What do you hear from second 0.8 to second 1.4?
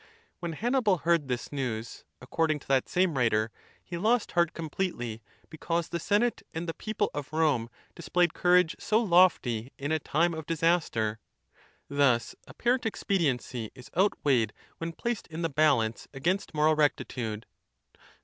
heard